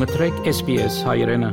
մտրեք 0.00 0.38
SPS 0.48 1.02
հայրենը 1.04 1.48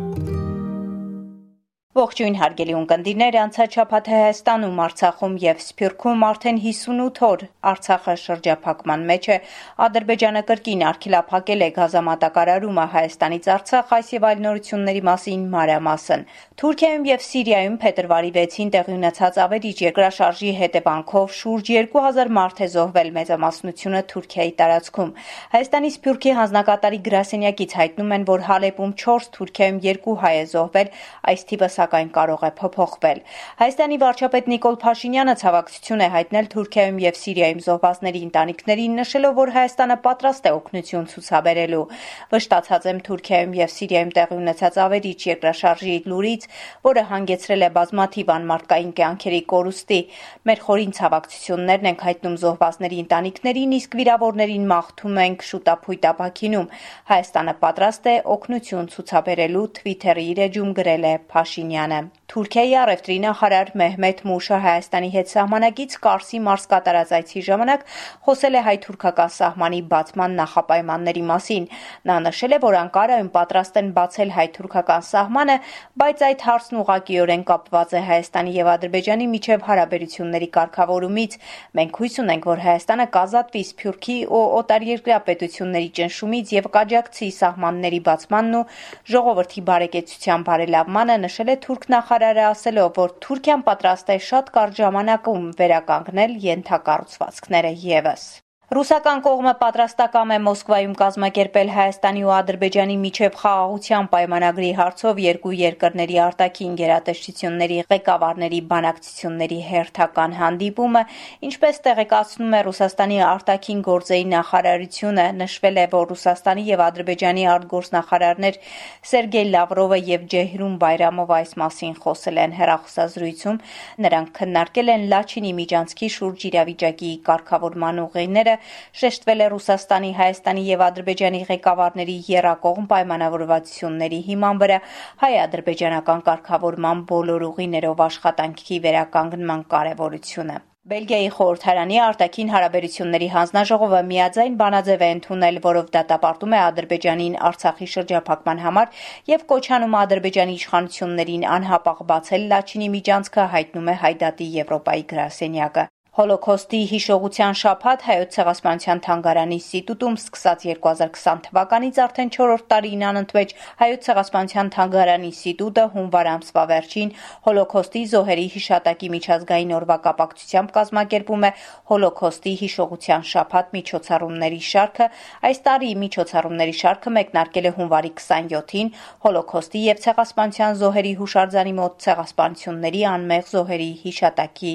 Ողջույն 1.98 2.36
հարգելի 2.38 2.74
ունկնդիրներ, 2.78 3.36
անցած 3.42 3.76
շաբաթ 3.78 4.08
Հայաստանում, 4.12 4.80
Արցախում 4.86 5.36
եւ 5.42 5.62
Սփյուռքում 5.66 6.26
արդեն 6.28 6.58
58 6.66 7.22
օր 7.28 7.46
Արցախը 7.72 8.14
շրջափակման 8.24 9.06
մեջ 9.10 9.30
է։ 9.34 9.38
Ադրբեջանը 9.86 10.44
կրկին 10.50 10.84
արգելափակել 10.90 11.66
է 11.66 11.70
գազամատակարարումը 11.78 12.86
Հայաստանից 12.94 13.50
Արցախ 13.56 13.94
այս 13.98 14.12
եւ 14.14 14.28
այլ 14.30 14.44
նորությունների 14.46 15.02
մասին 15.08 15.48
մանրամասն։ 15.58 16.28
Թուրքիայում 16.58 17.08
եւ 17.08 17.26
Սիրիայում 17.28 17.80
փետրվարի 17.82 18.32
6-ին 18.38 18.72
տեղի 18.78 18.94
ունեցած 18.98 19.42
ավերիչ 19.48 19.76
երկրաշարժի 19.88 20.54
հետևանքով 20.62 21.34
շուրջ 21.38 21.74
2000 21.98 22.32
մարդ 22.38 22.62
է 22.62 22.70
զոհվել 22.78 23.12
մեծամասնությունը 23.18 24.02
Թուրքիայի 24.14 24.54
տարածքում։ 24.62 25.12
Հայաստանի 25.58 25.92
Սփյուռքի 25.98 26.38
հանձնակատարի 26.42 27.02
գրասենյակից 27.10 27.78
հայտնում 27.82 28.16
են, 28.18 28.30
որ 28.32 28.48
Հալեպում 28.48 28.96
4, 29.06 29.30
Թուրքիայում 29.38 29.82
2 29.86 30.18
հայ 30.28 30.34
է 30.38 30.48
զոհվել, 30.58 30.90
այս 31.34 31.48
թիվը 31.48 31.70
սակայն 31.88 32.10
կարող 32.16 32.42
է 32.44 32.52
փոփոխվել։ 32.58 33.20
Հայաստանի 33.62 33.98
վարչապետ 34.02 34.48
Նիկոլ 34.52 34.76
Փաշինյանը 34.84 35.36
ցավակցություն 35.42 36.04
է 36.04 36.08
հայտնել 36.16 36.48
Թուրքիայում 36.54 36.98
եւ 37.04 37.18
Սիրիայում 37.18 37.62
զոհվածների 37.68 38.22
ընտանիքներին, 38.28 38.98
նշելով, 38.98 39.34
որ 39.38 39.52
Հայաստանը 39.58 39.98
պատրաստ 40.08 40.48
է 40.48 40.52
օգնություն 40.58 41.08
ցուցաբերելու։ 41.12 41.86
Վշտացած 42.34 42.88
եմ 42.92 43.00
Թուրքիայում 43.08 43.56
եւ 43.58 43.72
Սիրիայում 43.78 44.12
տեղի 44.18 44.38
ունեցած 44.38 44.80
ավերիչ 44.88 45.20
երկրաշարժի 45.28 45.98
լուրից, 46.12 46.48
որը 46.88 47.04
հանգեցրել 47.08 47.62
է 47.68 47.70
բազմաթիվ 47.78 48.32
անմարդկային 48.38 48.92
կյանքերի 48.98 49.42
կորուստի։ 49.54 50.00
Մեր 50.48 50.60
խորին 50.68 50.94
ցավակցություններն 50.98 51.90
ենք 51.92 52.06
հայտնում 52.08 52.38
զոհվածների 52.44 52.98
ընտանիքներին, 53.08 53.76
իսկ 53.78 53.98
վիրավորներին 54.02 54.68
մաղթում 54.74 55.22
ենք 55.28 55.48
շուտապույտ 55.48 56.10
ապակինում։ 56.12 56.72
Հայաստանը 57.12 57.56
պատրաստ 57.64 58.12
է 58.12 58.16
օգնություն 58.38 58.92
ցուցաբերելու 58.98 59.68
Twitter-ի 59.78 60.26
իր 60.34 60.44
էջում 60.48 60.72
գրել 60.82 61.08
է 61.08 61.16
Փաշինյանը։ 61.32 61.77
Փաշինյանը։ 61.78 62.18
Թուրքիայի 62.28 62.74
առևտրի 62.82 63.16
նախարար 63.24 63.70
Մեհմեդ 63.80 64.22
Մուշը 64.28 64.58
Հայաստանի 64.64 65.10
հետ 65.14 65.30
սահմանակից 65.32 65.94
Կարսի 66.04 66.40
մարզ 66.48 66.64
կատարած 66.72 67.12
այցի 67.18 67.42
ժամանակ 67.48 67.84
խոսել 68.28 68.58
է 68.58 68.62
հայ-թուրքական 68.68 69.32
սահմանի 69.38 69.80
բացման 69.94 70.36
նախապայմանների 70.40 71.24
մասին։ 71.30 71.68
Նա 72.10 72.18
նշել 72.28 72.56
է, 72.58 72.60
որ 72.66 72.78
Անկարայում 72.82 73.30
պատրաստ 73.38 73.80
են 73.82 73.92
բացել 73.98 74.34
հայ-թուրքական 74.38 75.06
սահմանը, 75.08 75.56
բայց 76.04 76.26
այդ 76.28 76.44
հարցն 76.48 76.82
ուղղակիորեն 76.84 77.46
կապված 77.48 77.96
է 77.96 78.02
Հայաստանի 78.12 78.52
եւ 78.58 78.72
Ադրբեջանի 78.76 79.28
միջև 79.38 79.66
հարաբերությունների 79.72 80.50
կարգավորումից։ 80.58 81.40
Մենք 81.80 82.02
հույս 82.02 82.20
ունենք, 82.28 82.50
որ 82.52 82.64
Հայաստանը 82.68 83.08
կազատվի 83.18 83.64
Սփյուռքի 83.72 84.18
ու 84.28 84.44
օտարերկրյա 84.58 85.20
պետությունների 85.32 85.90
ճնշումից 86.02 86.54
եւ 86.58 86.70
կաջակցի 86.76 87.32
սահմանների 87.38 88.02
բացմանն 88.08 88.58
ու 88.58 88.68
ժողովրդի 89.16 89.66
բարեկեցության 89.72 90.48
բարելավմանը, 90.48 91.18
նշել 91.28 91.56
է 91.56 91.58
թուրք 91.68 91.86
նախարարը 91.92 92.44
ասելով, 92.48 92.92
որ 92.96 93.14
Թուրքիան 93.24 93.64
պատրաստ 93.68 94.12
է 94.14 94.16
շատ 94.24 94.52
կարճ 94.58 94.78
ժամանակում 94.82 95.48
վերականգնել 95.60 96.36
ենթակառուցվածքները 96.46 97.72
ևս։ 97.84 98.24
Ռուսական 98.68 99.22
կողմը 99.24 99.52
պատրաստակամ 99.62 100.32
է 100.36 100.38
Մոսկվայում 100.44 100.96
կազմակերպել 101.00 101.70
Հայաստանի 101.72 102.24
ու 102.28 102.32
Ադրբեջանի 102.38 102.96
միջև 103.04 103.36
խաղաղության 103.40 104.08
պայմանագրի 104.12 104.72
հարցով 104.80 105.22
երկու 105.24 105.54
երկրների 105.60 106.18
արտաքին 106.24 106.74
գերատեսչությունների 106.82 107.78
ղեկավարների 107.94 108.60
բանակցությունների 108.72 109.60
հերթական 109.68 110.36
հանդիպումը, 110.40 111.04
ինչպես 111.48 111.80
տեղեկացնում 111.88 112.58
է 112.58 112.62
Ռուսաստանի 112.68 113.22
արտաքին 113.28 113.80
գործերի 113.88 114.28
նախարարությունը, 114.36 115.26
նշվել 115.40 115.80
է, 115.80 115.88
որ 115.96 116.06
Ռուսաստանի 116.12 116.68
եւ 116.68 116.86
Ադրբեջանի 116.92 117.48
արտգործնախարարներ 117.56 118.60
Սերգեյ 119.08 119.50
Լավրովը 119.56 120.02
եւ 120.12 120.28
Ջեհրում 120.36 120.76
Բայրամով 120.84 121.34
այս 121.40 121.56
մասին 121.64 121.96
խոսել 122.04 122.44
են 122.44 122.60
հերախոսազրույցում։ 122.60 123.64
Նրանք 124.04 124.36
քննարկել 124.44 124.94
են 124.98 125.10
Լաչինի 125.16 125.56
միջանցքի 125.64 126.14
շուրջ 126.18 126.48
իրավիճակի 126.52 127.16
կարգավորման 127.32 128.06
ուղիները 128.08 128.57
շեշտվել 129.02 129.44
է 129.46 129.50
Ռուսաստանի, 129.56 130.14
Հայաստանի 130.22 130.64
եւ 130.70 130.86
Ադրբեջանի 130.88 131.42
ղեկավարների 131.52 132.18
եռակողմ 132.36 132.88
պայմանավորվածությունների 132.94 134.22
հիման 134.30 134.64
վրա 134.64 134.80
հայ-ադրբեջանական 135.26 136.26
կարգավորման 136.32 137.06
բոլոր 137.12 137.52
ուղիներով 137.52 138.08
աշխատանքի 138.08 138.82
վերականգնման 138.88 139.70
կարևորությունը։ 139.76 140.58
Բելգիայի 140.88 141.32
խորհրդարանի 141.36 141.98
արտաքին 142.00 142.52
հարաբերությունների 142.52 143.28
հանձնաժողովը 143.34 144.00
միաձայն 144.12 144.54
բանաձև 144.62 145.04
է 145.08 145.10
ընդունել, 145.16 145.60
որով 145.66 145.90
դատապարտում 145.96 146.56
է 146.56 146.62
Ադրբեջանին 146.68 147.36
Արցախի 147.50 147.90
շրջափակման 147.96 148.64
համար 148.68 149.04
եւ 149.34 149.46
կոչանում 149.52 150.00
Ադրբեջանի 150.04 150.58
իշխանություններին 150.62 151.46
անհապաղ 151.58 152.02
բացել 152.14 152.50
Լաչինի 152.56 152.90
միջանցքը, 152.96 153.52
հայտնում 153.58 153.92
է 153.92 154.00
Հայդատի 154.08 154.52
Եվրոպայի 154.62 155.08
գրասենյակը։ 155.12 155.88
Հոլոքոստի 156.18 156.78
հիշողության 156.90 157.56
շաբաթ 157.60 158.04
Հայոց 158.08 158.36
ցեղասպանության 158.36 159.00
թանգարանի 159.06 159.58
Ինստիտուտում 159.58 160.16
սկսած 160.18 160.64
2020 160.70 161.42
թվականից 161.48 162.00
արդեն 162.06 162.32
4-րդ 162.34 162.64
տարին 162.72 163.04
անընդմեջ 163.10 163.54
Հայոց 163.82 164.08
ցեղասպանության 164.08 164.72
թանգարանի 164.76 165.30
Ինստիտուտը 165.30 165.84
հունվար 165.94 166.30
ամսվա 166.32 166.64
վերջին 166.72 167.12
Հոլոքոստի 167.46 168.02
զոհերի 168.14 168.48
հիշատակի 168.56 169.12
միջազգային 169.14 169.76
օրվա 169.78 169.98
կապակցությամբ 170.08 170.74
կազմակերպում 170.80 171.46
է 171.46 171.52
Հոլոքոստի 171.94 172.54
հիշողության 172.66 173.28
շաբաթ 173.38 173.78
միջոցառումների 173.78 174.62
շարքը։ 174.74 175.10
Այս 175.54 175.62
տարի 175.70 175.92
միջոցառումների 176.02 176.76
շարքը 176.82 177.16
մեկնարկել 177.22 177.70
է 177.70 177.76
հունվարի 177.78 178.12
27-ին 178.18 178.92
Հոլոքոստի 179.28 179.86
եւ 179.86 180.02
ցեղասպանության 180.08 180.82
զոհերի 180.82 181.14
հուշարձանի 181.22 181.78
մոտ 181.78 182.02
ցեղասպանությունների 182.08 183.08
անմեղ 183.14 183.48
զոհերի 183.54 183.92
հիշատակի 184.02 184.74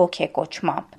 ոգեկոչմամբ։ 0.00 0.96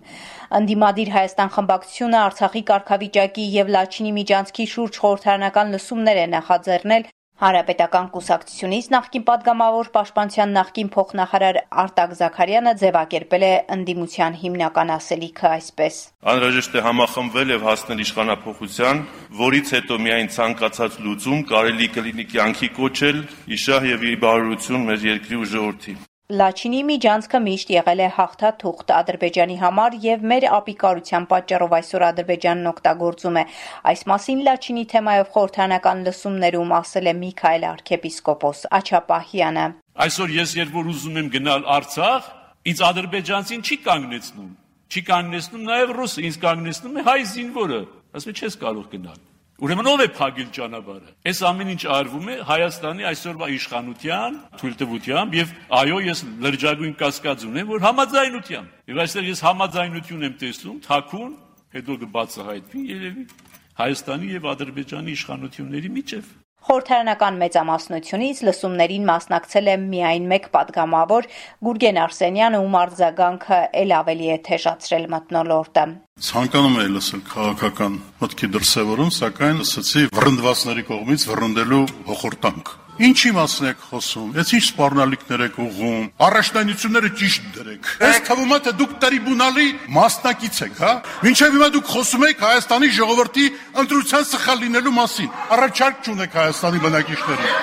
Ընդդիմադիր 0.60 1.12
Հայաստան 1.18 1.52
խմբակցությունը 1.58 2.22
Արցախի 2.28 2.64
կարգավիճակի 2.70 3.50
եւ 3.58 3.74
Լաչինի 3.78 4.14
միջանցքի 4.20 4.70
շուրջ 4.76 5.02
խորհրդարանական 5.04 5.76
լսումներ 5.78 6.24
է 6.24 6.30
նախաձեռնել 6.38 7.12
Հանրապետական 7.44 8.06
կուսակցությունից 8.14 8.88
նախկին 8.94 9.24
падգամավոր 9.28 9.88
Պաշտպանության 9.96 10.52
նախկին 10.58 10.92
փոխնախարար 10.94 11.58
Արտակ 11.84 12.14
Զաքարյանը 12.20 12.74
ձևակերպել 12.84 13.46
է 13.48 13.50
ընդդիմության 13.76 14.38
հիմնական 14.44 14.94
ասելիքը 14.96 15.50
այսպես. 15.50 15.98
Անհրաժեշտ 16.34 16.78
է 16.78 16.86
համախմբվել 16.88 17.54
եւ 17.56 17.68
հասնել 17.72 18.06
իշխանապողության, 18.06 19.04
որից 19.42 19.76
հետո 19.80 20.00
միայն 20.06 20.34
ցանկացած 20.38 21.04
լուծում 21.10 21.46
կարելի 21.52 21.92
կլինի 21.98 22.30
կյանքի 22.38 22.74
կոչել, 22.80 23.22
իշահ 23.60 23.92
եւ 23.98 24.10
իր 24.14 24.18
բարօրություն 24.24 24.90
մեր 24.94 25.08
երկրի 25.10 25.44
ու 25.44 25.54
ժողովրդի։ 25.58 26.00
Լաչինի 26.32 26.78
միջանցքը 26.88 27.40
միշտ 27.44 27.72
եղել 27.74 28.00
է 28.00 28.06
հաղթաթուղթ 28.16 28.92
Ադրբեջանի 28.96 29.58
համար 29.60 29.96
եւ 30.06 30.22
մեր 30.32 30.46
ապիկարության 30.58 31.26
պատճառով 31.34 31.76
այսօր 31.78 32.06
Ադրբեջանն 32.08 32.70
օգտագործում 32.72 33.40
է։ 33.42 33.44
Այս 33.92 34.04
մասին 34.12 34.44
Լաչինի 34.48 34.86
թեմայով 34.94 35.34
խորհրդանական 35.34 36.06
լսումներում 36.08 36.72
ասել 36.80 37.12
է 37.12 37.14
Միքայել 37.20 37.68
arczepiskopos 37.74 38.64
Աչապահյանը։ 38.80 39.68
Այսօր 40.08 40.34
ես 40.40 40.56
երբ 40.64 40.80
որ 40.80 40.90
ուզում 40.96 41.20
եմ 41.20 41.30
գնալ 41.36 41.68
Արցախ, 41.76 42.32
ինձ 42.72 42.86
ադրբեջանցին 42.88 43.68
չի 43.68 43.80
կանգնեցնում։ 43.92 44.50
Չի 44.94 45.06
կանգնեցնում 45.12 45.70
նաեւ 45.74 45.94
ռուսը, 46.00 46.26
ինձ 46.32 46.42
կանգնեցնում 46.48 46.98
է 47.04 47.08
հայ 47.12 47.20
զինվորը։ 47.36 47.84
Ասում 48.16 48.40
չես 48.40 48.60
կարող 48.64 48.90
գնալ։ 48.96 49.22
Ուրեմն 49.62 49.88
ով 49.92 50.02
է 50.02 50.08
փակել 50.18 50.48
ճանապարհը։ 50.56 51.12
Այս 51.30 51.40
ամեն 51.46 51.72
ինչ 51.74 51.84
արվում 51.94 52.30
է 52.34 52.38
Հայաստանի 52.50 53.06
այսօրվա 53.10 53.50
իշխանության 53.54 54.40
թույլտվությամբ 54.60 55.38
եւ 55.38 55.54
այո 55.78 56.00
ես 56.10 56.24
լրջագույն 56.46 56.96
կասկած 57.04 57.46
ունեմ, 57.54 57.70
որ 57.70 57.86
համաձայնությամբ։ 57.86 58.90
Եվ 58.94 59.02
այստեղ 59.06 59.30
ես 59.30 59.44
համաձայնություն 59.46 60.28
եմ 60.28 60.38
տեսնում 60.42 60.80
թաքուն, 60.90 61.36
հետո 61.78 62.00
կբացահայտվի 62.04 62.82
երևի 62.94 63.28
Հայաստանի 63.74 64.34
եւ 64.34 64.50
Ադրբեջանի 64.54 65.14
իշխանությունների 65.18 65.94
միջև։ 66.02 66.34
Խորհրդարանական 66.64 67.40
մեծամասնությունից 67.44 68.38
լսումներին 68.48 69.08
մասնակցել 69.10 69.66
է 69.68 69.76
միայն 69.84 70.28
մեկ 70.32 70.46
падգամավոր 70.54 71.28
Գուրգեն 71.68 72.00
Արսենյանը, 72.04 72.62
ում 72.64 72.78
արձագանքը 72.84 73.60
ել 73.84 73.96
ավելի 74.00 74.30
է 74.32 74.38
թեժացրել 74.48 75.10
մտնոլորտը։ 75.16 75.86
Ցանկանում 76.30 76.80
էի 76.84 76.94
լսել 76.94 77.26
քաղաքական 77.34 78.00
մտքի 78.24 78.50
դրսևորում, 78.56 79.12
սակայն 79.18 79.60
լսեցի 79.64 80.06
վրընդվածների 80.20 80.88
կողմից 80.94 81.28
վրընդելու 81.34 81.84
հոխորտանք։ 82.14 82.74
Ինչի 83.02 83.32
մասն 83.34 83.68
եք 83.72 83.80
խոսում։ 83.90 84.28
Էս 84.38 84.52
ինչ 84.54 84.64
սպառնալիքներ 84.68 85.44
եք 85.48 85.56
ուղում։ 85.64 86.04
Առաջնայնությունները 86.28 87.10
ճիշտ 87.22 87.48
դրեք։ 87.58 87.90
Այս 88.06 88.22
թվում 88.28 88.54
է 88.54 88.60
թե 88.68 88.74
դուք 88.84 88.94
տրիբունալի 89.02 89.68
մասնակից 89.98 90.62
եք, 90.68 90.78
հա։ 90.84 90.94
Մինչև 91.26 91.58
հիմա 91.58 91.70
դուք 91.74 91.92
խոսում 91.94 92.26
եք 92.30 92.48
Հայաստանի 92.54 92.92
ժողովրդի 93.02 93.46
ընտրության 93.84 94.28
սխալ 94.30 94.66
լինելու 94.68 94.98
մասին։ 95.02 95.38
Առաջարկ 95.58 96.04
չունեք 96.06 96.42
Հայաստանի 96.44 96.84
բնակիչներին։ 96.86 97.56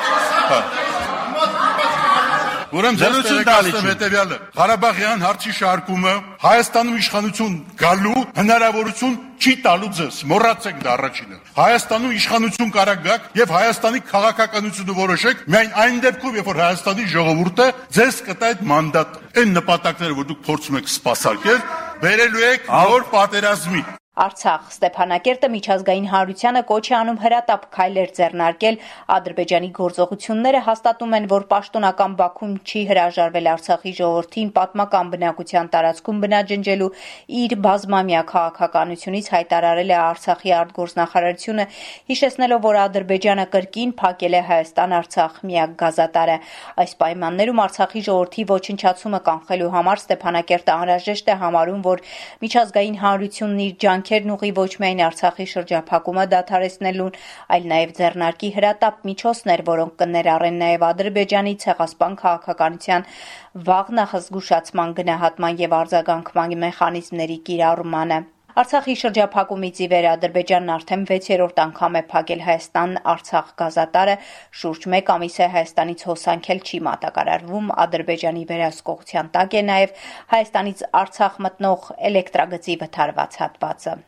Հա։ 0.50 0.89
Ուրեմն 2.70 2.98
զերուցին 3.00 3.40
տալիս 3.48 3.78
հետեւյալը. 3.82 4.36
Ղարաբաղյան 4.54 5.24
հարցի 5.24 5.52
շարկումը 5.58 6.12
Հայաստանում 6.44 6.98
իշխանություն 7.00 7.56
գալու 7.80 8.22
հնարավորություն 8.36 9.16
չի 9.40 9.54
տալու 9.64 9.90
ձեզ։ 9.98 10.18
Մոռացեք 10.30 10.78
դա 10.84 10.90
առաջինը։ 10.94 11.38
Հայաստանում 11.58 12.16
իշխանություն 12.20 12.72
կարող 12.78 13.02
գաք 13.10 13.28
եւ 13.40 13.54
Հայաստանի 13.56 14.02
քաղաքականությունը 14.10 14.96
որոշեք 15.00 15.44
միայն 15.50 15.78
այն 15.82 16.02
դեպքում, 16.06 16.36
երբ 16.40 16.50
որ 16.50 16.60
Հայաստանի 16.60 17.06
ժողովուրդը 17.14 17.70
ձեզ 17.98 18.20
կտա 18.30 18.50
այդ 18.50 18.66
մանդատը։ 18.70 19.24
Այն 19.40 19.56
նպատակները, 19.60 20.18
որ 20.20 20.28
դուք 20.30 20.44
փորձում 20.50 20.78
եք 20.80 20.92
սпасարկել, 21.00 21.64
վերելու 22.04 22.46
եք 22.50 22.70
նոր 22.70 23.08
պատերազմի։ 23.14 23.99
Արցախ. 24.18 24.62
Ստեփանակերտը 24.74 25.48
միջազգային 25.54 26.06
հանրությանը 26.10 26.60
կոչ 26.66 26.82
է 26.90 26.94
անում 26.98 27.18
հրատապ 27.22 27.66
քայլեր 27.76 28.08
ձեռնարկել 28.16 28.78
Ադրբեջանի 29.16 29.68
գործողությունները 29.78 30.60
հաստատում 30.66 31.14
են, 31.18 31.28
որ 31.30 31.44
պաշտոնական 31.52 32.16
Բաքուն 32.18 32.56
չի 32.66 32.82
հրաժարվել 32.90 33.48
Արցախի 33.54 33.92
ժողովրդին 34.00 34.50
պատմական 34.56 35.12
բնակության 35.14 35.70
տարածքում 35.74 36.18
բնաջնջելու 36.26 36.90
իր 37.40 37.54
բազմամյա 37.70 38.22
քաղաքականությունից 38.32 39.30
հայտարարել 39.30 39.94
է 39.94 39.98
Արցախի 40.10 40.54
արտգործնախարարությունը, 40.58 41.64
հիշեցնելով, 42.10 42.60
որ 42.66 42.80
Ադրբեջանը 42.90 43.46
կրկին 43.54 43.94
փակել 44.02 44.34
է 44.34 44.42
Հայաստան-Արցախ 44.50 45.40
միակ 45.46 45.78
գազատարը։ 45.86 46.36
Այս 46.82 46.92
պայմաններում 47.00 47.62
Արցախի 47.70 48.04
ժողովրդի 48.10 48.42
ոչնչացումը 48.50 49.20
կանխելու 49.30 49.72
համար 49.78 50.04
Ստեփանակերտը 50.04 50.76
անհրաժեշտ 50.80 51.30
է 51.30 51.40
համարում, 51.46 51.80
որ 51.86 52.04
միջազգային 52.42 53.00
հանրությունն 53.06 53.64
իր 53.70 53.74
ջանք 53.80 53.99
ջանքերն 54.00 54.30
ուղի 54.32 54.50
ոչ 54.56 54.70
միայն 54.80 55.00
Արցախի 55.04 55.44
շրջափակումը 55.52 56.24
դադարեցնելուն, 56.32 57.18
այլ 57.56 57.66
նաև 57.72 57.92
ձեռնարկի 57.98 58.50
հրատապ 58.56 59.04
միջոցներ, 59.10 59.64
որոնք 59.68 59.94
կներառեն 60.00 60.58
նաև 60.64 60.86
Ադրբեջանի 60.88 61.54
ցեղասպան 61.64 62.18
քաղաքականության 62.24 63.06
վաղ 63.68 63.94
նախազգուշացման, 64.00 64.98
գնահատման 65.00 65.64
եւ 65.66 65.78
արձագանքման 65.84 66.58
մեխանիզմների 66.64 67.38
կիրառմանը։ 67.50 68.20
Արցախի 68.60 68.94
շրջափակումից 69.00 69.78
ի 69.80 69.86
վեր 69.90 70.06
Ադրբեջանն 70.10 70.72
արդեն 70.74 71.04
6-րդ 71.10 71.60
անգամ 71.62 71.94
է 71.96 72.02
փակել 72.10 72.42
Հայաստան-Արցախ 72.46 73.52
գազատարը, 73.62 74.16
շուրջ 74.62 74.84
1 74.98 75.12
ամիս 75.14 75.38
է 75.46 75.48
Հայաստանից 75.54 76.04
հոսանքել 76.10 76.60
չի 76.66 76.82
մատակարարվում, 76.90 77.72
Ադրբեջանի 77.86 78.44
վերահսկողության 78.52 79.32
տակ 79.38 79.58
է 79.62 79.64
նաև 79.70 79.96
Հայաստանից 80.36 80.86
Արցախ 81.04 81.42
մտնող 81.48 81.90
էլեկտրագծի 82.10 82.80
վթարված 82.84 83.42
հատվածը։ 83.46 83.98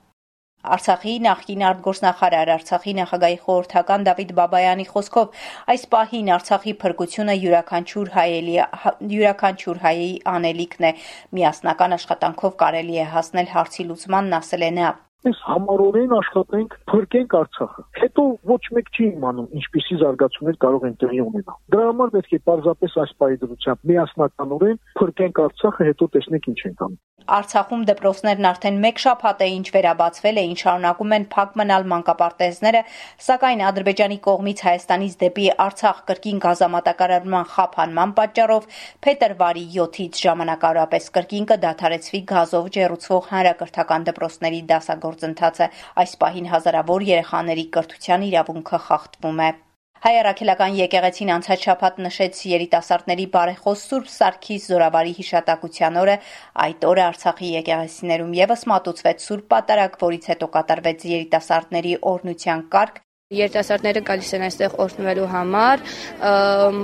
Արցախի 0.62 1.12
նախկին 1.26 1.62
արտգործնախարար 1.66 2.50
Արցախի 2.54 2.92
նախագահի 2.98 3.38
խորհրդական 3.46 4.04
Դավիթ 4.08 4.34
Բաբայանի 4.38 4.86
խոսքով 4.92 5.40
այս 5.74 5.86
պահին 5.94 6.30
Արցախի 6.38 6.74
փրկությունը 6.86 7.36
յուրաքանչյուր 7.42 8.12
հայելի 8.16 8.56
յուրաքանչյուր 9.18 9.84
հայի 9.86 10.10
անելիքն 10.38 10.90
է 10.90 10.92
միասնական 11.38 11.96
աշխատանքով 11.98 12.58
կարելի 12.62 13.00
է 13.02 13.08
հասնել 13.16 13.56
հարցի 13.58 13.88
լուծմանն 13.90 14.38
ասել 14.38 14.68
է 14.70 14.70
նա 14.78 14.92
Մենք 15.22 15.42
համառորեն 15.46 16.12
աշխատենք 16.16 16.72
փրկենք 16.90 17.34
Արցախը։ 17.38 17.82
Հետո 18.00 18.22
ոչ 18.50 18.62
մեկ 18.78 18.88
չի 18.90 19.04
իմանում 19.12 19.52
ինչպիսի 19.60 19.98
զարգացումներ 20.00 20.56
կարող 20.64 20.86
են 20.88 20.96
տեղի 21.02 21.20
ունենալ։ 21.26 21.58
Դրա 21.74 21.86
համար 21.92 22.12
պետք 22.16 22.34
է 22.34 22.40
պարզապես 22.50 22.98
այս 23.04 23.14
պահի 23.22 23.38
դրությամբ 23.44 23.86
միասնականորեն 23.92 24.82
փրկենք 24.98 25.42
Արցախը, 25.46 25.88
հետո 25.92 26.10
տեսնենք 26.16 26.50
ինչ 26.52 26.60
ենք 26.66 26.86
անում։ 26.88 27.00
Արցախում 27.22 27.82
դպրոցներն 27.86 28.46
արդեն 28.50 28.78
1 28.82 29.00
շաբաթ 29.02 29.42
է 29.46 29.48
ինչ 29.54 29.66
վերաբացվել 29.74 30.38
էին, 30.42 30.56
շարունակում 30.62 31.12
են 31.16 31.26
փակ 31.34 31.52
մնալ 31.60 31.84
մանկապարտեզները, 31.92 32.80
սակայն 33.26 33.62
Ադրբեջանի 33.68 34.18
կողմից 34.26 34.62
Հայաստանից 34.66 35.14
դեպի 35.22 35.46
Արցախ 35.62 36.00
կրկին 36.10 36.42
գազամատակարարման 36.42 37.46
խափանման 37.52 38.14
պատճառով 38.18 38.66
փետրվարի 39.06 39.64
7-ից 39.76 40.22
ժամանակավորապես 40.26 41.08
կրկին 41.14 41.46
կդադարեցվի 41.52 42.20
գազով 42.32 42.66
ջերուցվող 42.78 43.30
հանրակրթական 43.32 44.08
դպրոցների 44.10 44.60
դասագործընթացը։ 45.12 45.66
Այս 46.02 46.12
պահին 46.22 46.48
հազարավոր 46.52 47.04
երեխաների 47.08 47.64
կրթության 47.76 48.24
իրավունքը 48.28 48.78
խախտվում 48.86 49.42
է։ 49.42 49.50
Հայ 50.02 50.12
առաքելական 50.18 50.72
եկեղեցին 50.78 51.30
անցած 51.36 51.64
շաբաթ 51.66 51.98
նշեց 52.02 52.38
երիտասարդների 52.50 53.26
բարեխոս 53.36 53.84
Սուրբ 53.92 54.08
Սարգիս 54.10 54.64
Զորավարի 54.72 55.12
հիշատակության 55.18 55.98
օրը։ 56.02 56.16
Այդ 56.64 56.86
օրը 56.90 57.04
Արցախի 57.06 57.50
եկեղեցիներում 57.62 58.34
եւս 58.40 58.66
մատուցվեց 58.72 59.26
Սուրբ 59.28 59.46
Պատարագ, 59.54 60.00
որից 60.02 60.28
հետո 60.32 60.50
կատարվեց 60.58 61.06
երիտասարդների 61.12 61.94
օրնության 62.12 62.66
կարգ, 62.74 62.98
Երիտասարդները 63.32 64.02
գալիս 64.08 64.32
են 64.36 64.44
այստեղ 64.48 64.76
օրհնվելու 64.82 65.28
համար։ 65.32 65.84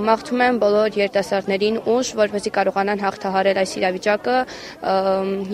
Մաղթում 0.09 0.43
եմ 0.45 0.61
բոլոր 0.63 0.97
երիտասարդներին 0.99 1.81
ուժ, 1.93 2.13
որպեսզի 2.19 2.53
կարողանան 2.59 3.03
հաղթահարել 3.05 3.61
այս 3.63 3.75
իրավիճակը 3.79 4.37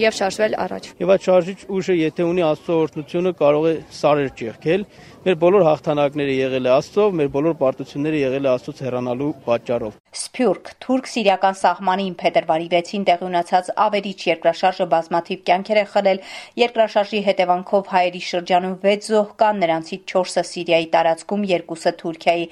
եւ 0.06 0.18
շարժվել 0.20 0.58
առաջ։ 0.66 0.90
Եվ 1.06 1.14
այդ 1.16 1.28
շարժիչ 1.30 1.60
ուժը, 1.76 1.98
եթե 2.06 2.30
ունի 2.30 2.46
Աստծո 2.46 2.80
օրհնությունը, 2.86 3.36
կարող 3.42 3.68
է 3.72 3.76
սարեր 4.00 4.32
ճեղքել 4.40 4.88
Մեր 5.26 5.38
բոլոր 5.42 5.64
հաղթանակները 5.66 6.34
եղել 6.38 6.68
է 6.68 6.70
Աստծո, 6.76 7.06
մեր 7.18 7.30
բոլոր 7.34 7.56
պարտությունները 7.58 8.18
եղել 8.20 8.46
է 8.46 8.50
Աստծոց 8.52 8.82
հեռանալու 8.86 9.30
պատճառով։ 9.48 9.96
Սփյուռք. 10.16 10.70
Թուրք-սիրիական 10.84 11.56
սահմանին 11.60 12.14
փետրվարի 12.20 12.68
6-ին 12.72 13.04
տեղի 13.10 13.26
ունեցած 13.28 13.70
ավերիչ 13.86 14.20
երկրաշարժը 14.30 14.86
բազմաթիվ 14.94 15.40
կյանքեր 15.50 15.80
է 15.82 15.84
խլել։ 15.92 16.22
Երկրաշարժի 16.62 17.20
հետևանքով 17.26 17.90
հայերի 17.92 18.22
շրջանում 18.30 18.76
6 18.86 19.10
զոհ 19.12 19.34
կան, 19.42 19.60
նրանցից 19.66 20.06
4-ը 20.12 20.44
Սիրիայի 20.52 20.88
տարածքում, 20.96 21.44
2-ը 21.52 21.94
Թուրքիայի։ 22.00 22.46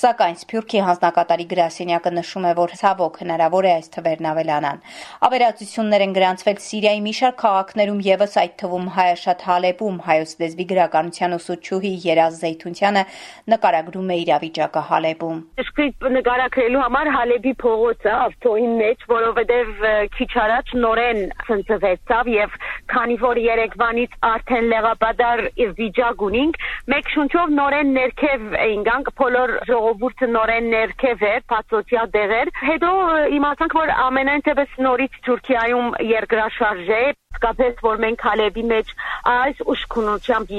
Սակայն 0.00 0.38
Սփյուռքի 0.40 0.82
հանձնակատարի 0.88 1.46
գրասենյակը 1.50 2.14
նշում 2.16 2.48
է, 2.48 2.54
որ 2.60 2.74
ցավոք 2.80 3.20
հնարավոր 3.20 3.68
է 3.68 3.72
այս 3.76 3.92
թվերն 4.00 4.30
ավելանան։ 4.30 4.82
Ավերածություններ 5.28 6.04
են 6.08 6.16
գրանցվել 6.16 6.60
Սիրիայի 6.70 7.04
մի 7.04 7.14
շարք 7.20 7.38
քաղաքներում 7.44 8.00
եւս 8.08 8.38
այդ 8.40 8.56
թվում 8.64 8.88
Հայաշատ 8.96 9.46
Հալեպում 9.50 10.00
հայոց 10.08 10.34
լեզվի 10.40 10.66
գրականության 10.70 11.36
ուսուցչուհի 11.36 11.92
Երազ 12.06 12.40
Զեյթունյանը 12.40 13.04
նկարագրում 13.50 14.10
է 14.10 14.18
իրավիճակը 14.24 14.82
Հալեբում։ 14.90 15.38
Սկիզբ 15.60 16.08
նկարագրելու 16.16 16.84
համար 16.86 17.09
Հալեբի 17.10 17.52
փողոցը 17.60 18.10
ավտոյի 18.16 18.68
մեջ, 18.80 19.04
որովհետև 19.10 19.84
քիչ 20.16 20.30
առաջ 20.44 20.72
նորեն 20.84 21.20
ցնցվեցավ 21.48 22.30
եւ 22.34 22.56
քանի 22.90 23.16
որ 23.22 23.40
Երևանից 23.44 24.16
արդեն 24.30 24.68
լեղապատար 24.72 25.42
վիճակ 25.80 26.24
ունենք, 26.28 26.58
մեկ 26.94 27.12
շունչով 27.14 27.54
նորեն 27.60 27.94
ներքև 27.96 28.44
էինք 28.66 28.90
անք 28.96 29.10
բոլոր 29.20 29.54
ժողովուրդը 29.70 30.28
նորեն 30.34 30.70
ներքև 30.74 31.24
էր, 31.30 31.40
բացօթյա 31.54 32.04
դեղեր։ 32.18 32.52
Հետո 32.70 32.92
իմացանք, 33.38 33.78
որ 33.80 33.94
ամենայն 34.10 34.46
թեպս 34.50 34.76
նորից 34.88 35.18
Թուրքիայում 35.28 35.90
երկրաշարժ 36.10 36.94
է, 37.00 37.02
իսկապես 37.30 37.82
որ 37.86 38.00
մենք 38.04 38.22
Հալեբի 38.26 38.62
մեջ 38.70 38.88
այս 39.30 39.60
ուշքունությամբ 39.72 40.50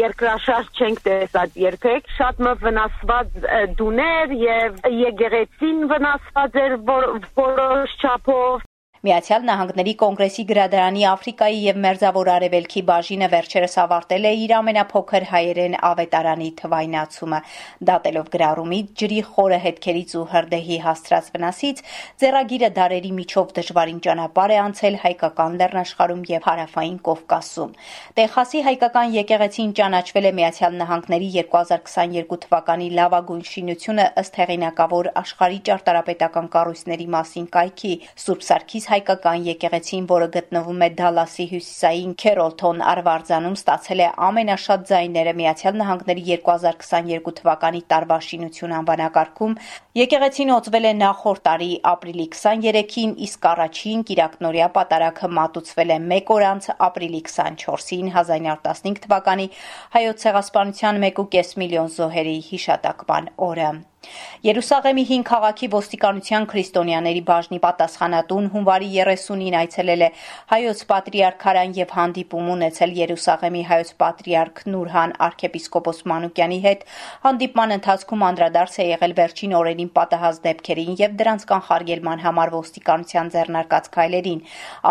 երկրաշարժ 0.00 0.80
չենք 0.82 1.02
տեսած 1.06 1.58
երբեք 1.62 2.10
շատ 2.16 2.42
մը 2.46 2.54
վնասված 2.64 3.38
դուներ 3.78 4.34
եւ 4.42 4.80
եկեղեցին 5.06 5.84
վնասված 5.94 6.58
էր 6.66 6.78
որոշ 6.86 7.96
չափով 8.02 8.65
Միացյալ 9.04 9.42
Նահանգների 9.44 9.92
Կոնգրեսի 10.00 10.42
գրադարանի 10.48 11.02
Աֆրիկայի 11.10 11.58
եւ 11.66 11.80
Մերձավոր 11.84 12.28
Արևելքի 12.32 12.82
բաժինը 12.88 13.26
վերջերս 13.34 13.74
ավարտել 13.82 14.24
է 14.24 14.30
իր 14.40 14.54
ամենափոքր 14.56 15.26
հայերեն 15.32 15.74
ավետարանի 15.88 16.48
թվայնացումը, 16.60 17.40
դատելով 17.90 18.30
գրառումից 18.36 18.94
ջրի 18.96 19.20
խորը 19.36 19.58
հետքերից 19.66 20.14
ու 20.16 20.24
հրդեհի 20.32 20.78
հաստրած 20.86 21.28
վնասից, 21.36 21.82
ձեռագիրը 22.24 22.70
դարերի 22.80 23.12
միջով 23.20 23.52
դժվարին 23.60 24.00
ճանապարհ 24.06 24.56
է 24.56 24.58
անցել 24.64 24.98
հայկական 25.04 25.60
լեռնաշխարհում 25.60 26.24
եւ 26.32 26.48
հարավային 26.48 26.98
Կովկասում։ 27.06 27.76
Տեխասի 28.16 28.64
հայկական 28.66 29.14
եկեղեցին 29.20 29.76
ճանաչվել 29.76 30.26
է 30.26 30.32
Միացյալ 30.40 30.80
Նահանգների 30.80 31.30
2022 31.36 32.40
թվականի 32.46 32.88
լավագույն 32.96 33.44
շինությունը 33.52 34.08
ըստ 34.24 34.40
հեղինակավոր 34.40 35.12
աշխարհի 35.20 35.60
ճարտարապետական 35.68 36.50
կառույցների 36.56 37.06
մասին 37.16 37.46
կայքի 37.56 37.94
Սուրբ 38.24 38.46
Սարգիս 38.46 38.86
հայկական 38.96 39.42
եկեղեցին, 39.44 40.04
որը 40.08 40.26
գտնվում 40.34 40.82
է 40.86 40.88
Դալասի 40.96 41.44
հյուսիսային 41.50 42.12
Քերոլթոն 42.22 42.78
արվարձանում, 42.92 43.56
ստացել 43.60 44.00
է 44.00 44.08
ամենաշատ 44.26 44.86
ձայները 44.90 45.34
Միացյալ 45.40 45.76
Նահանգների 45.80 46.24
2022 46.30 47.34
թվականի 47.40 47.82
տարվա 47.92 48.18
շինություն 48.26 48.74
անվանակարգում։ 48.78 49.56
Եկեղեցին 50.00 50.52
օծվել 50.56 50.88
է 50.88 50.94
նախորդ 51.00 51.44
տարի 51.48 51.70
ապրիլի 51.92 52.26
23-ին, 52.36 53.12
իսկ 53.26 53.50
առաջին 53.52 54.06
Կիրակնորիա 54.10 54.70
պատարագը 54.78 55.30
մատուցվել 55.40 55.92
է 55.96 55.98
1 56.16 56.32
օր 56.36 56.46
անց 56.52 56.70
ապրիլի 56.88 57.22
24-ին 57.28 58.14
1915 58.16 59.04
թվականի 59.04 59.50
հայոց 59.98 60.24
ցեղասպանության 60.26 61.04
1.5 61.10 61.54
միլիոն 61.64 61.92
զոհերի 62.00 62.38
հիշատակման 62.48 63.30
օրը։ 63.50 63.70
Երուսաղեմի 64.46 65.02
5 65.08 65.24
քաղաքի 65.26 65.68
ոստիկանության 65.72 66.46
քրիստոնյաների 66.50 67.22
բաժնի 67.28 67.58
պատասխանատուն 67.64 68.48
հունվարի 68.54 68.90
30-ին 68.96 69.56
այցելել 69.60 70.04
է 70.06 70.08
հայոց 70.52 70.82
պատրիարքարան 70.92 71.74
եւ 71.78 71.94
հանդիպում 71.96 72.50
ունեցել 72.54 72.94
Երուսաղեմի 73.00 73.62
հայոց 73.70 73.92
պատրիարք 74.02 74.62
Նուրհան 74.74 75.14
arczepiskopos 75.26 76.02
Մանուկյանի 76.12 76.58
հետ։ 76.66 76.86
Հանդիպման 77.26 77.76
ընթացքում 77.76 78.26
անդրադարձ 78.30 78.76
է 78.76 78.88
եղել 78.92 79.16
վերջին 79.20 79.56
օրերին 79.60 79.92
պատահած 79.98 80.42
դեպքերին 80.46 80.98
եւ 81.02 81.20
դրանց 81.22 81.46
կանխարգելման 81.52 82.24
համար 82.26 82.54
ոստիկանության 82.56 83.32
ձեռնարկած 83.36 83.92
քայլերին։ 83.98 84.42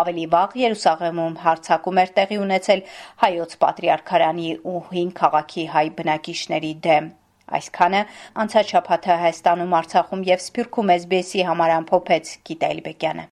Ավելի 0.04 0.26
վաղ 0.36 0.58
Երուսաղեմում 0.66 1.38
հարցակում 1.46 2.02
էր 2.04 2.16
տեղի 2.20 2.42
ունեցել 2.46 2.82
հայոց 3.26 3.60
պատրիարքարանի 3.66 4.50
ու 4.74 4.80
5 4.96 5.14
քաղաքի 5.22 5.70
հայ 5.76 5.86
բնակիչների 6.00 6.74
դեմ։ 6.88 7.14
Այսքանը 7.46 8.00
անցած 8.42 8.72
շաբաթը 8.74 9.16
Հայաստանում, 9.22 9.74
Արցախում 9.80 10.22
եւ 10.26 10.40
Սփյուռքում 10.46 10.92
SBS-ի 10.96 11.44
համար 11.46 11.74
ամփոփեց 11.76 12.32
Գիտա 12.50 12.70
Էլբեկյանը։ 12.74 13.26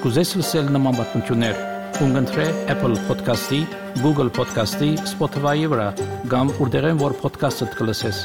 Կուզես 0.00 0.30
լսել 0.40 0.68
նման 0.76 1.00
բանություններ, 1.00 1.64
կընտրե 2.00 2.46
Apple 2.72 3.00
Podcast-ի, 3.08 3.62
Google 4.04 4.30
Podcast-ի, 4.36 4.92
Spotify-ի 5.14 5.72
վրա, 5.72 5.88
կամ 6.32 6.54
որտեղեն 6.60 7.02
որ 7.04 7.18
podcast-ը 7.24 7.72
դուք 7.72 7.84
լսես։ 7.90 8.22